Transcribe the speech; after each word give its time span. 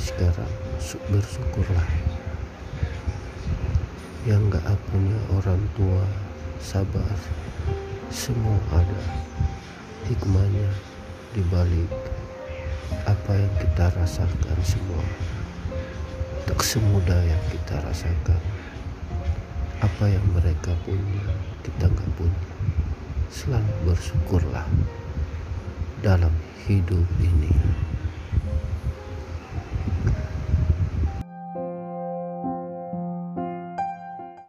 sekarang 0.00 0.48
bersyukurlah. 1.12 1.90
Yang 4.24 4.56
gak 4.56 4.76
punya 4.88 5.18
orang 5.36 5.60
tua 5.76 6.04
sabar. 6.56 7.16
Semua 8.08 8.56
ada. 8.72 9.04
Hikmahnya 10.08 10.68
dibalik 11.36 11.92
apa 13.06 13.32
yang 13.36 13.52
kita 13.60 13.92
rasakan 13.94 14.58
semua. 14.64 15.04
Tak 16.48 16.64
semudah 16.64 17.20
yang 17.20 17.42
kita 17.52 17.76
rasakan. 17.84 18.40
Apa 19.84 20.04
yang 20.08 20.24
mereka 20.32 20.72
punya 20.88 21.28
kita 21.60 21.92
gak 21.92 22.10
punya. 22.16 22.44
Selalu 23.28 23.72
bersyukurlah 23.84 24.66
dalam 26.02 26.32
hidup 26.66 27.06
ini. 27.20 27.69